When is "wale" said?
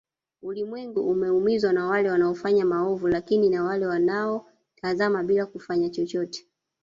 1.85-2.09, 3.63-3.85